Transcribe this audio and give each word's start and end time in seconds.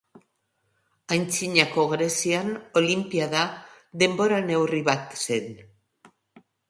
Antzinako 1.15 1.83
Grezian, 1.91 2.49
olinpiada, 2.81 3.43
denbora 4.05 4.41
neurri 4.49 4.83
bat 4.89 5.15
zen. 5.29 5.51